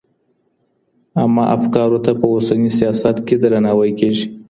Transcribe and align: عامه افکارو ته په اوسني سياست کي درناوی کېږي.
عامه 1.19 1.43
افکارو 1.55 1.99
ته 2.05 2.11
په 2.19 2.25
اوسني 2.33 2.69
سياست 2.79 3.17
کي 3.27 3.35
درناوی 3.41 3.91
کېږي. 3.99 4.25